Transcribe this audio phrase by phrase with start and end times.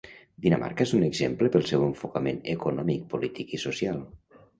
[0.43, 4.01] Dinamarca és un exemple pel seu enfocament econòmic, polític i social.